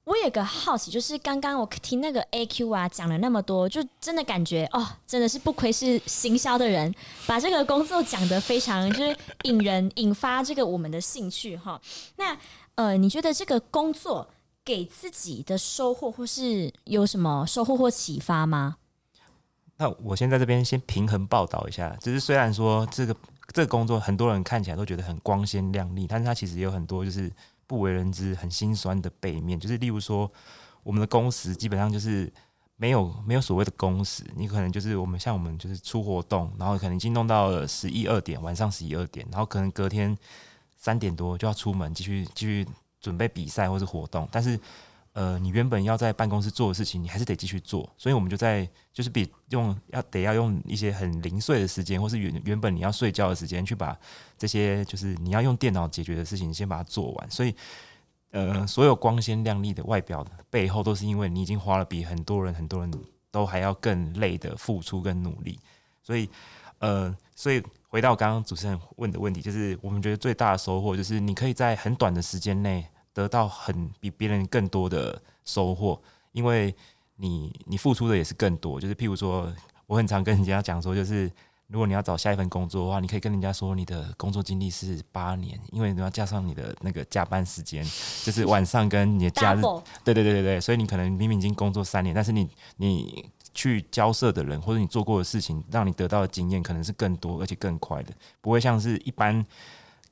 [0.06, 6.94] 我有个好奇，就是刚刚我听那个 AQ 啊讲了那么多，就真的感觉哦，真的是不愧是行销的人，
[7.26, 11.82] 把这个工作讲得非常就是引人引发这个我们的兴趣哈。
[12.18, 12.38] 那
[12.76, 14.30] 呃，你觉得这个工作
[14.66, 18.78] 给自己的收获或是有什么收获或启发吗？
[19.78, 23.16] 那我先在这边先平衡报道一下，就是虽然说这个
[23.54, 27.32] 这个工作很多人看起来都觉得很光鲜亮丽，但是它其实有很多就是。
[27.68, 30.32] 不为人知、很心酸的背面，就是例如说，
[30.84, 32.32] 我们的工时基本上就是
[32.76, 40.16] 没有没有所谓的工时，你可能就是我们像我们就是出活动，然后可能已经弄到了十一二点，晚上十一二点，然后可能隔天
[40.78, 42.68] 三点多就要出门继续继续
[43.06, 44.60] 准备比赛或是活动，但是。
[45.16, 53.98] 呃，你原本要在办公室做的事情，你还是得继续做，所以我们就在就是比用要得要用一些很零碎的时间，或是原原本你要睡觉的时间，去把
[54.38, 57.32] 这些就是你要用电脑解决的事情先把它做完。
[57.32, 57.56] 所以，
[58.32, 62.92] 呃，所有光鲜亮丽的外表背后，都是因为你已经花了比很多人很多人
[63.32, 65.58] 都还要更累的付出跟努力。
[66.04, 66.30] 所以，
[66.80, 72.86] 呃，所以回到刚刚主持人问的问题，就是我们觉得最大的收获就是你可以在很短的时间内。
[73.16, 75.98] 得到很比别人更多的收获，
[76.34, 76.76] 因为
[77.16, 78.78] 你你付出的也是更多。
[78.78, 79.50] 就是譬如说，
[79.88, 81.32] 我很常跟人家讲说，就是
[81.68, 87.82] 如果你要找下一份工作的话，你可以跟人家说你的工作经历是八年，因为你要加上你的那个加班时间，
[88.26, 89.62] 就是晚上跟你的假日。
[90.04, 99.46] 对对对对对，所以你可能明明已经工作三年，但是你你去交涉的人或者你做过的事情，让你得到的经验可能是更多而且更快的，不会像是一般。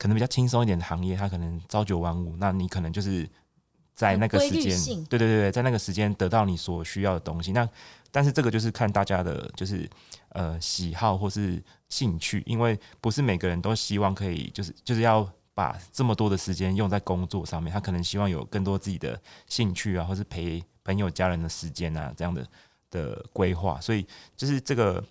[0.04, 3.26] 可能比较轻松一点的行业，它可能朝九晚五，那你可能就是
[3.94, 7.52] 在那个时间，对对对，在那个时间得到你所需要的东西。
[7.52, 7.66] 那
[8.10, 9.88] 但是这个就是看大家的，就是
[10.28, 22.46] 呃喜好或是兴趣，因为不是每个人都希望可以，就是就是要把这么多的时间用在工作上面，他可能希望有更多自己的兴趣啊，或是陪朋友家人的时间啊这样的
[22.90, 23.80] 的规划。
[23.80, 25.02] 所以就是这个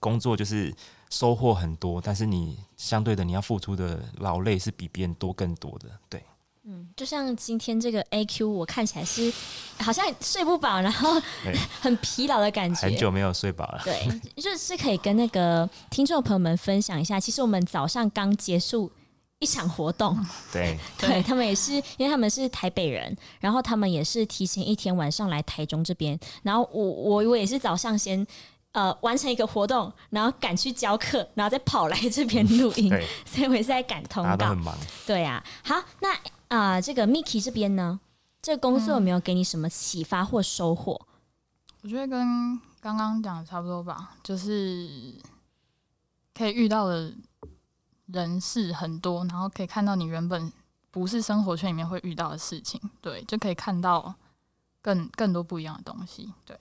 [0.00, 0.74] 工作就是。
[1.10, 6.22] 收获很多，但是你相对的你要付出的劳累是比别人多更多的，对。
[6.70, 9.32] 嗯，就像今天这个 AQ，我看起来是
[9.78, 11.18] 好像睡不饱，然后
[11.80, 12.82] 很疲劳的感觉。
[12.82, 13.80] 很久没有睡饱了。
[13.82, 18.92] 对，就是可以跟那个听众朋友们分享一下，其实我们早上刚结束
[19.38, 20.14] 一场活动。
[20.52, 28.26] 对， 对他们也是，因为他们是台北人，然后他们也是提前一天晚上来台中这边，然后我我我也是早上先。
[28.72, 32.92] 呃，完成一个活动，然后赶去教课，然后再跑来这边录音，
[33.26, 34.76] 所以我也是在赶通告，很忙。
[35.06, 36.14] 对啊，好，那
[36.48, 37.98] 啊、呃，这个 Miki 这边呢，
[38.42, 41.00] 这个工作有没有给你什么启发或收获？
[41.06, 45.14] 嗯、我觉得跟刚刚讲的差不多吧，就是
[46.34, 47.12] 可以遇到的
[48.06, 50.52] 人事很多，然后可以看到你原本
[50.90, 54.14] 不是生活圈里面会遇到的事情，对，就可以看到
[54.82, 56.56] 更更多不一样的东西，对。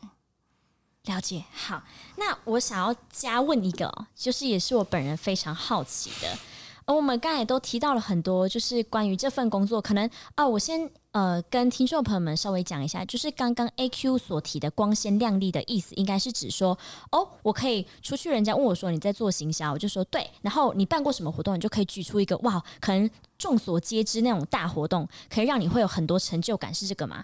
[1.07, 1.81] 了解，好，
[2.17, 6.37] 那我想要加问一个，就是也是我本人非常好奇的，
[6.85, 16.77] 而我们刚才都提到了很多，就是关于这份工作，可能啊，我先呃跟听众朋友们稍微讲一下，就是刚刚 AQ 所提的光鲜亮丽的意思，应该是指说，
[17.11, 27.23] 哦，我可以出去，人家问我说你在做行销，我就说对，然后你办过什么活动，你就可以举出一个哇，可能众所皆知那种大活动，可以让你会有很多成就感，是这个吗？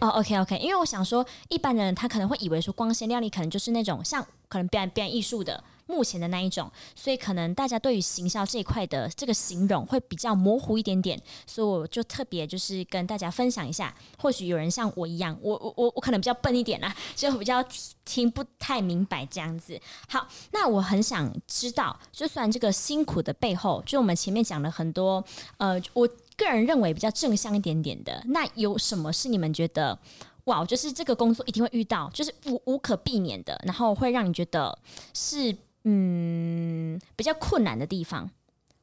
[0.00, 17.62] 哦，OK OK，因为我想说，一般人他可能会以为说光鲜亮丽，可能就是那种像可能表演表演艺术的目前的那一种，所以可能大家对于行销这一块的这个形容会比较模糊一点点，所以我就特别就是跟大家分享一下，或许有人像我一样，我我我我可能比较笨一点啦，就比较
[18.04, 19.78] 听不太明白这样子。
[20.08, 25.22] 好，那我很想知道，就算这个辛苦的背后，就我们前面讲了很多，
[25.58, 26.08] 呃，我。
[26.36, 29.98] 个人认为比较正向一点点的，那有什么是你们觉得
[30.44, 34.76] 哇，就是这个工作一定会遇到，就是无无可避免的，然后会让你觉得
[35.12, 38.28] 是嗯比较困难的地方？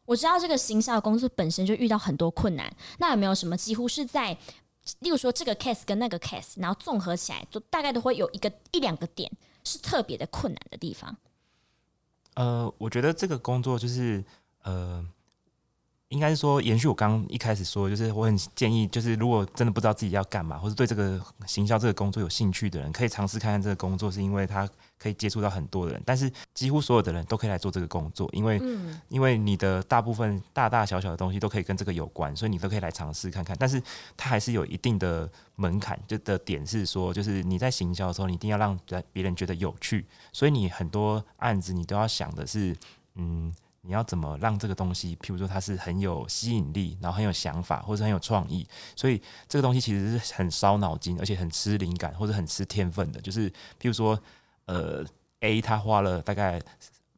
[0.05, 4.37] 我知道这个行销工作本身就遇到很多困难，那有没有什么几乎是在，
[4.99, 9.31] 例如说这个 case 跟那个 case，然后综合起来，就大概都会有一个一两个点
[9.63, 11.15] 是特别的困难的地方？
[12.35, 14.23] 呃，我觉得这个工作就是
[14.63, 15.05] 呃。
[16.11, 24.69] 应该是说延续我刚刚一开始说，就是我很建议，就是如果真的不知道自己要干嘛，或是对这个行销这个工作有兴趣的人，可以尝试看看这个工作，是因为他
[24.99, 33.55] 可以接触到很多的人，但是几乎所有的人都可以来做这个工作，因为、嗯、因为你的大部分大大小小的东西都可以跟这个有关，所以你都可以来尝试看看。
[33.57, 33.81] 但是
[34.17, 38.77] 它还是有一定的门槛，就的点是说，就是你在行销的时候，你一定要让
[39.13, 42.75] 别人觉得有趣，所以你很多案子你都要想的是，
[43.15, 43.53] 嗯。
[43.81, 53.19] 你要怎么让这个东西，譬如说它是很有吸引力，然后很有想法，或者很有创意，所以这个东西其实是很烧脑筋，而且很吃灵感，或者很吃天分的。
[53.21, 54.19] 就是譬如说，
[54.65, 55.03] 呃
[55.39, 56.61] ，A 他花了大概。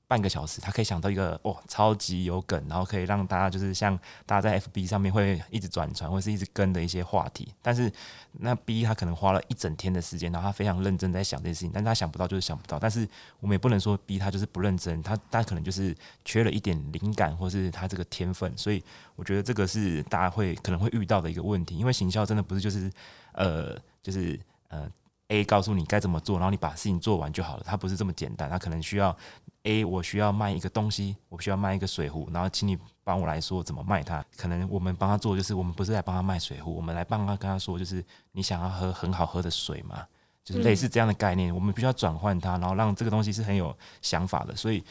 [0.08, 7.52] 半个小时，他可以想到一个哦，超级有梗，然后可以让大家就是像大家在 FB 上面会一直转传或是一直跟的一些话题。
[7.62, 7.92] 但是
[8.34, 12.78] 那 B 他可能花了一整天的时间，然后他非常认真在想这件事情，但是他想不到就是想不到。
[12.78, 13.08] 但是
[13.40, 18.56] 我们也不能说 B 他就是不认真，他他可能就是缺了一点灵感，或是他这个天分。
[18.58, 18.84] 所以
[19.16, 22.92] 我觉得这个是大家会可能会遇到的一个问题，因为行销真的不是就是
[23.32, 24.88] 呃就是呃
[25.34, 29.16] A 告诉你该怎么做，然后你把事情做完就好了，它不是这么简单，它可能需要。
[29.64, 34.22] A，我需要卖一个东西，我需要卖一个水壶，然后请你帮我来说怎么卖它。
[34.36, 40.06] 可能我们帮他做，就是我们不是来帮他卖水壶，我们来帮他跟他说，就是你想要喝很好喝的水嘛，
[40.44, 41.50] 就是类似这样的概念。
[41.50, 44.54] 嗯、我们必须要转换它，然后让这个东西是很有想法的。
[44.54, 44.84] 所以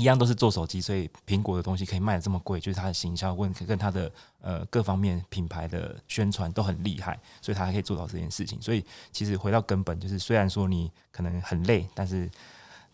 [0.00, 4.10] 一样都是做手机，所以苹果的东西可以卖的这么贵，就是它的行销问跟它的
[4.40, 8.60] 呃各方面品牌的宣传都很厉害，所以它还可以做到这件事情。
[8.62, 12.30] 所以其实回到根本，就是虽然说你可能很累，但是。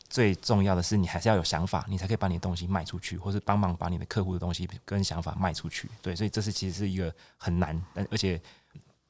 [0.08, 5.90] 最重要的是，你还是要有想法，你才可以把你的东西卖出去，或是帮忙把你的客户的东西跟想法卖出去。
[6.00, 8.40] 对，所以这是其实是一个很难，但而且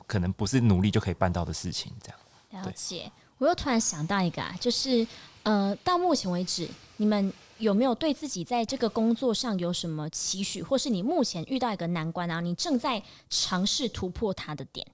[0.06, 1.92] 可能不是努力就可以办到的事情。
[2.02, 3.12] 这样了解。
[3.36, 5.06] 我又突然想到一个啊，就是
[5.42, 14.86] 呃，到目前为止，你们有没有对自己在这个工作上有什么期许，或是你目前遇到一个难关啊，你正在尝试突破它的点？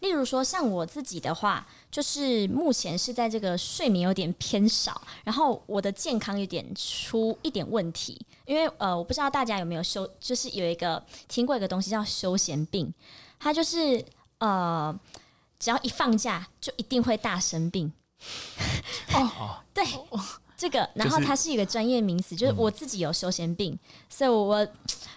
[0.00, 8.18] 例如说，像我自己的话，就是目前是在这个睡眠有点偏少，然后我的健康有点出一点问题。
[8.46, 12.90] 因为呃，我不知道大家有没有休，就是有一个听过一个东西叫休闲病，
[13.38, 14.02] 它就是
[14.38, 14.98] 呃，
[15.58, 17.92] 只要一放假就一定会大生病。
[19.12, 19.84] 哦， 对，
[20.60, 23.78] 这个，然后它是一个专业名词，就是我自己有休闲病，
[24.10, 24.68] 所以我。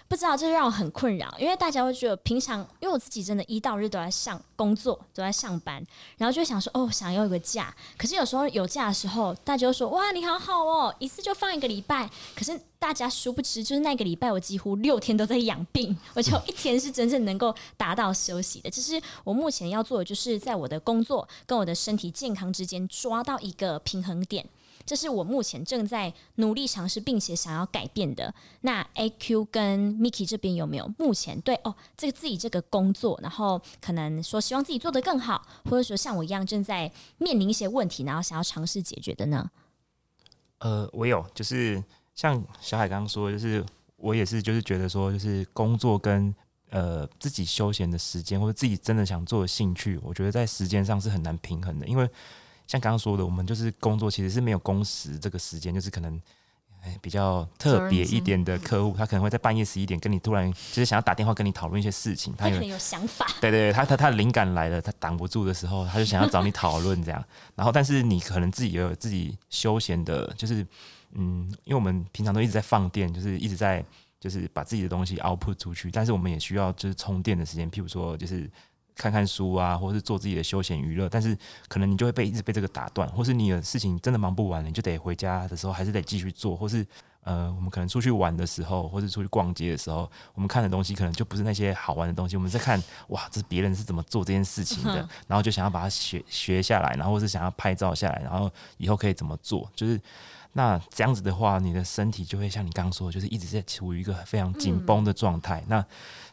[0.06, 5.82] 不知道，这让我很困扰，因为大家会觉得平常，因为我自己真的一到日都在上工作，都在上班，
[6.18, 7.74] 然后就想说，哦，想要有个假。
[7.96, 12.08] 可是有时候有假的时候，大家就说，哇，你好好哦，一次就放一个礼拜。
[12.36, 18.70] 可是大家殊不知，就是那个礼拜我几乎六天都在养病， 我就一天是真正能够达到休息的。
[18.70, 24.46] 这是我目前要做的，就是在我的工作跟我的身体健康之间抓到一个平衡点。
[24.86, 28.34] 这是我目前正在努力尝试并且想要改变的。
[28.60, 39.50] 那 AQ 跟 Miki 这边有没有目前对哦这个自己这个工作，然后可能说希望自己做得更好，或者说像我一样正在面临一些问题，然后想要尝试解决的呢？
[40.58, 41.82] 呃，我有，就是
[42.14, 43.64] 像小海刚刚说，就是
[43.96, 46.34] 我也是，就是觉得说，就是工作跟
[46.70, 52.08] 呃自己休闲的时间，或者自己真的想做的兴趣，我觉得在时间上是很难平衡的，因为。
[52.66, 56.20] 像刚刚说的，我们就是工作，其实是没有工时这个时间，就是可能
[57.00, 67.24] 比较特别一点的客户，他可能会在半夜十一点跟你突然就是想要打电话跟你讨论一些事情，他可能有想法，对对对，他他他的灵感来了，他挡不住的时候，他就想要找你讨论这样。
[67.54, 70.66] 然后，但是你可能自己也有自己休闲的，就是
[71.12, 73.84] 嗯，因为我们平常都一直在放电，就是一直在
[74.20, 78.50] 就是把自己的东西 output 出去，但是我们也需要就是充电的时间，譬如说就是。
[78.96, 81.36] 看看书啊，或是做自己的休闲娱乐，但是
[81.68, 86.86] 可能你就会被一直被这个打断，或是你的事情真的忙不完了，你就得回家的时候还是得继续做，或是
[87.22, 100.00] 呃，我们可能出去玩的时候，或是出去逛街的时候，我们看的东西可能就不是那些好玩的东西，我们在看哇，这是别人是怎么做这件事情的，然后就想要把它学学下来，然后或是想要拍照下来，然后以后可以怎么做，就是
[100.52, 105.86] 那这样子的话，你的身体就会像你刚刚说的，就是一直在处于一个非常紧绷的状态，嗯、那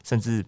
[0.04, 0.44] 甚至。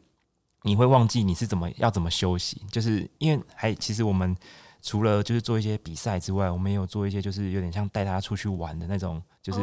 [0.65, 4.37] 你会忘记你是怎么要怎么休息，就是因为还其实我们
[4.83, 9.61] 除了就是做一些比赛之外，我们也有做一些就是有点像带他出去玩的那种，就是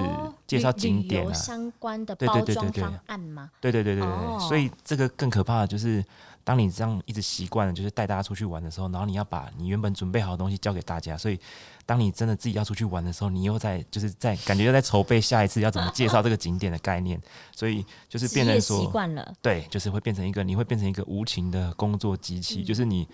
[0.48, 3.52] 介绍景点啊相关的包装方案吗？
[3.60, 6.04] 对对对对对，对，所以这个更可怕的就是。
[6.44, 11.40] 当你这样一直习惯了，就是带大家出去玩的时候，然后你要把你原本准备好的东西交给大家，所以
[11.86, 17.22] 当你真的自己要出去玩的时候，你又在就是在感觉又在筹备下一次要怎么介绍这个景点的概念，
[17.56, 23.08] 所以就是变成说习惯了，对，就是会变成一个你会变成一个无情的工作机器，嗯、就是你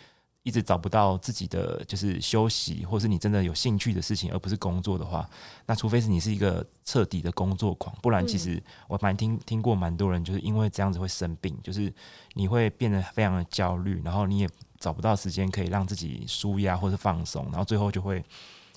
[0.48, 5.30] 一直找不到自己的就是休息，或是你真的有兴趣的事情，而不是工作的话，
[5.66, 11.94] 那除非是你是一个彻底的工作狂，不然其实我蛮听听过蛮多人就是因为这样子会生病，就是
[12.34, 14.50] 你会变得非常的焦虑，然后你也
[14.80, 18.24] 找不到时间可以让自己舒压或是放松，然后最后就会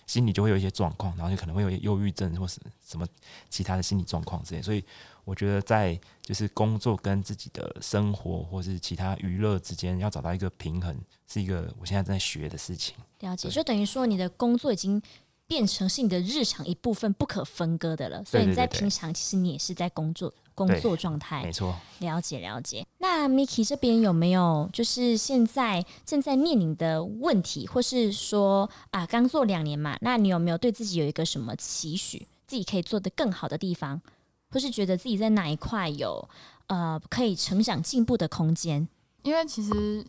[0.09, 3.07] 心里就会有一些状况，然后就可能会有忧郁症或是什么
[3.49, 4.85] 其他的心理状况之类，所以。
[5.31, 10.93] 我觉得在就是工作跟自己的生活或是其他娱乐之间，要找到一个平衡，
[11.29, 12.97] 是一个我现在在学的事情。
[13.21, 15.01] 了解，就等于说你的工作已经
[15.47, 18.25] 变成是你的日常一部分，不可分割的了。
[18.25, 21.45] 所以你在平常，其实你也是在工作工作状态。
[21.45, 21.77] 没错。
[22.01, 22.85] 了解了解。
[22.99, 34.03] 那 Miki 这边有没有就是现在正在面临的问题，或是说啊，刚做两年嘛，那你有没有对自己有一个什么期许，自己可以做得更好的地方？
[34.51, 36.29] 或是觉得自己在哪一块有
[36.67, 38.89] 呃可以成长进步的空间？
[39.23, 40.07] 因为其实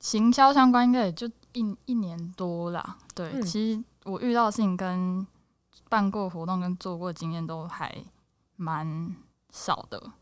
[0.00, 2.98] 行销相关应该也就一一年多啦。
[3.14, 5.26] 对，嗯、其实我遇到的事情跟
[5.88, 8.04] 办过活动跟做过经验都还
[8.56, 9.14] 蛮
[9.50, 10.12] 少的。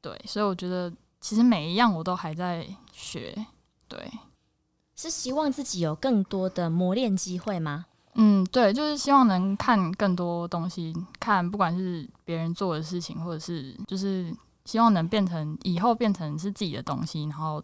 [0.00, 3.46] 对，所以我觉得其实每一样我都还在学。
[3.88, 4.10] 对，
[4.96, 7.86] 是希望自己有更多的磨练机会吗？
[8.14, 14.34] 嗯，对，就是希望能看更多东西，看不管是别人做的事情，或者是就是
[14.64, 17.62] 希望能变成以后变成是自己的东西，然后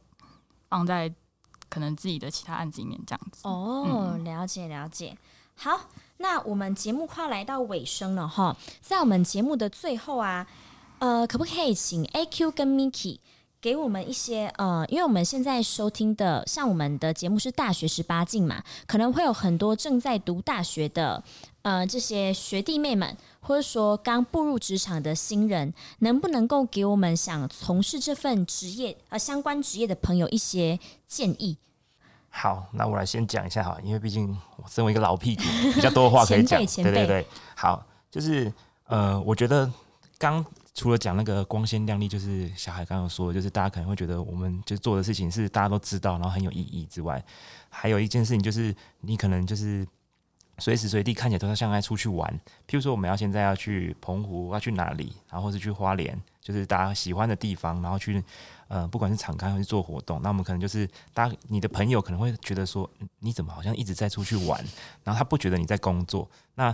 [0.68, 1.12] 放在
[1.68, 3.46] 可能自己的其他案子里面这样子。
[3.46, 5.16] 哦，了解了解。
[5.54, 5.78] 好，
[6.16, 10.46] 那我们节目快来到尾声了哈，在我们节目的最后啊，
[11.00, 13.18] 呃，可不可以请 AQ 跟 Miki？
[13.60, 21.20] 给我们一些呃，因为我们现在收听的，像我们的节目是大学十八禁嘛，可能会有很多正在读大学的
[21.62, 30.78] 呃这些学弟妹们，或者说刚步入职场的新人，能不能够给我们想从事这份职业呃相关职业的朋友一些
[31.08, 31.56] 建议？
[32.30, 35.42] 好，那我来先讲一下哈，因为毕竟我身为一个老屁股，
[35.74, 36.64] 比较多的话可以讲。
[36.64, 38.52] 对对对，好，就是
[38.86, 39.68] 呃，我觉得
[40.16, 40.44] 刚。
[40.78, 47.20] 除了讲那个光鲜亮丽，就是小孩刚刚说的，就是大家可能会觉得我们就做的事情是大家都知道，然后很有意义之外，
[47.68, 49.84] 还有一件事情就是你可能就是
[50.58, 52.32] 随时随地看起来都像在出去玩。
[52.68, 58.22] 譬如说，我们要现在要去澎湖，要去哪里，然后或是去花莲，就是大家喜欢的地方，然后去
[58.68, 64.64] 呃，不管是敞开还是做活动，那我们可能就是大家你的朋友可能会觉得说，你怎么好像一直在出去玩，
[65.02, 66.72] 然后他不觉得你在工作，那。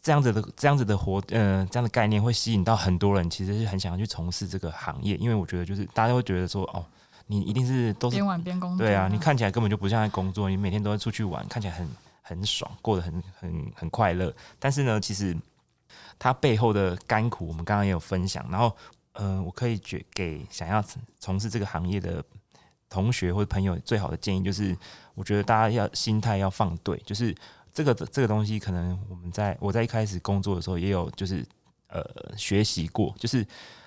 [0.00, 6.84] 这样子的这样子的活，呃，这样的概念会吸引到很多人，其实是很想要去从事这个行业，因为我觉得就是大家会觉得说，哦，
[7.26, 11.88] 你一定是都是边玩边工作，对啊，你看起来根本就不像在工作，你每天都在出去玩，看起来很
[12.22, 14.32] 很爽，过得很很很快乐。
[14.58, 15.36] 但是呢，其实
[16.18, 18.46] 它背后的甘苦，我们刚刚也有分享。
[18.48, 18.74] 然后，
[19.14, 20.82] 呃，我可以给给想要
[21.18, 22.24] 从事这个行业的
[22.88, 24.76] 同学或者朋友最好的建议，就是
[25.14, 27.34] 我觉得大家要心态要放对，就是。
[27.72, 31.44] 这个这个东西，可能我们在我在一开始工作的时候也有，就是
[31.88, 32.04] 呃
[32.36, 33.46] 学习过，就是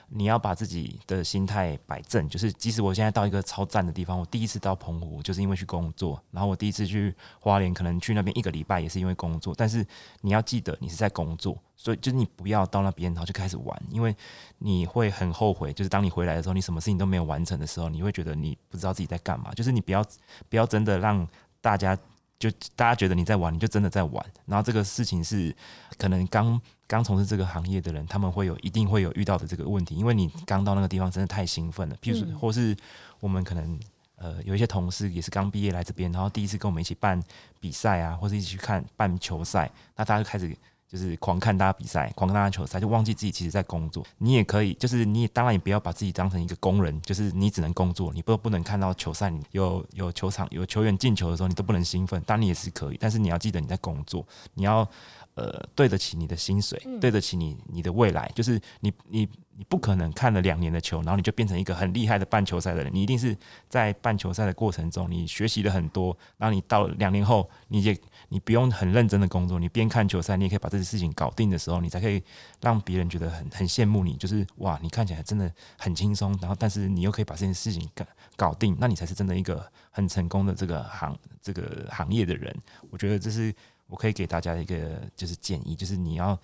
[0.10, 2.28] 你要把自己的心态摆正。
[2.28, 9.54] 就是即使我现在到一个超赞的地方，我第一次到澎湖就是因为去工作，然后我第一次去花莲，可能去那边一个礼拜也是因为工作。
[9.56, 9.86] 但是
[10.22, 14.16] 你要记得，你是在工作，所以就是你不要到那边然后就开始玩，因为
[14.58, 15.72] 你会很后悔。
[15.72, 19.52] 就是当你回来的时候，你什么事情都没有完成的时候，你会觉得你不知道自己在干嘛。
[19.54, 20.04] 就是你不要
[20.50, 21.28] 不要真的让
[21.62, 21.96] 大家。
[22.38, 24.26] 就大家觉得你在玩，你就真的在玩。
[24.46, 25.56] 然后这个事情是
[25.98, 31.96] 可能刚刚从事这个行业的人，他们会有一定会有遇到的这个问题，因为你刚到那个地方真的太兴奋了。
[32.02, 32.76] 譬如说，或是
[33.20, 33.80] 我们可能
[34.18, 37.22] 呃有一些同事也是刚毕业来这边，然后第一次跟我们一起办
[37.60, 40.56] 比赛啊，或者一起去看办球赛，那大家就开始。
[40.88, 44.06] 就是狂看大家比赛，狂看大家球赛，就忘记自己其实在工作。
[44.20, 52.22] 你也可以，就是你也当然也不要把自己当成一个工人，就是你只能工作，你不不能看到球赛，你有有球场有球员进球的时候，你都不能兴奋。
[52.26, 54.88] 当然你也是可以，但是你要记得你在工作，你要
[55.36, 59.30] 呃对得起你的薪水，对得起你你的未来，就是你你。
[59.58, 62.94] 你不可能看了两年的球，然后你就变成一个很厉害的半球赛的人。
[62.94, 63.34] 你一定是
[63.70, 72.22] 在半球赛的过程中，你学习了很多，然后你到两年后，你也你不用很认真的工作，你边看球赛，你也可以把这些事情搞定的时候，你才可以
[72.60, 74.18] 让别人觉得很很羡慕你。
[74.18, 78.06] 就是哇，你看起来真的很轻松，然后但是你又可以把这件事情搞
[78.36, 82.54] 搞定，那你才是真的一个很成功的这个行这个行业的人。
[82.90, 83.56] 我觉得这是
[83.88, 86.38] 我可以给大家一个就是建议，就是你要。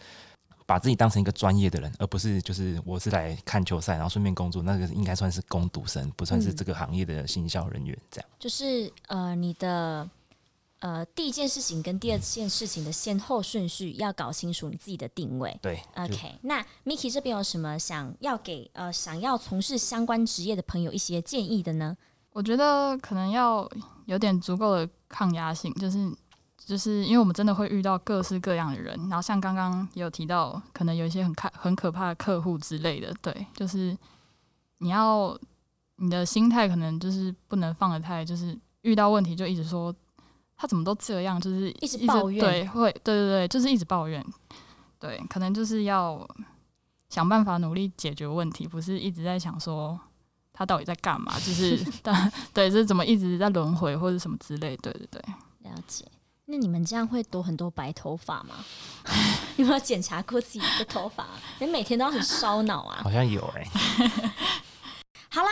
[0.64, 7.98] 把自己当成一个专业的人，而不是就是我是来看球赛，然后顺便工作，那个应该算是攻读生，不算是这个行业的行销人员。
[8.10, 10.10] 这样、嗯、就是呃，你的
[10.80, 15.60] 呃第一件事情跟第二件事情的先后顺序要搞清楚，你自己的定位。
[15.62, 16.38] 对，OK。
[16.44, 21.98] 那 Miki 这边有什么想要给呃想要从事相关职业的朋友一些建议的呢？
[22.32, 23.70] 我觉得可能要
[24.06, 26.10] 有点足够的抗压性，就是
[26.66, 33.97] 就是因为我们真的会遇到各式各样的人，然后像刚刚也有提到，可能有一些很看很可怕的客户之类的，对，就是
[34.78, 35.38] 你要
[35.97, 39.93] 你的心态可能就是不能放得太，就是遇到问题就一直说
[40.55, 44.26] 他怎么都这样，就是一直抱怨，对，会，对对对，就是一直抱怨，
[44.99, 46.28] 对，可能就是要
[47.09, 49.99] 想办法努力解决问题，不是一直在想说。
[50.53, 51.34] 他到底在干嘛？
[51.39, 54.76] 就是， 但对，就是怎么一直在轮回或者什么之类。
[54.78, 55.22] 对对对，
[55.62, 56.05] 了解。
[56.52, 58.56] 那你们这样会多很多白头发吗？
[59.56, 61.26] 有没有检查过自己的头发？
[61.60, 62.99] 你每天都很烧脑啊。
[63.02, 64.32] 好像有哎、欸。
[65.32, 65.49] 好啦。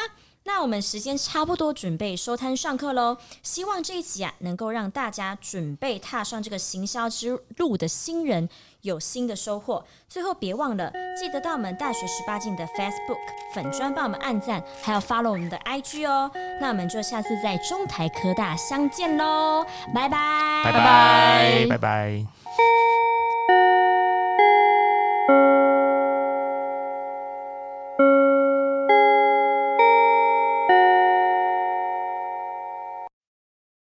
[0.51, 3.15] 那我们时间差不多，准备收摊上课喽。
[3.43, 8.49] 希望这一集啊，能够让大家准备踏上这个行销之路的新人
[8.81, 9.85] 有新的收获。
[10.09, 13.19] 最后别忘了，记得到我们大学十八禁的 Facebook
[13.53, 16.29] 粉专帮我们按赞，还要 follow 我们的 IG 哦。
[16.59, 22.25] 那我们就下次在中台科大相见喽，拜拜，拜拜，拜拜。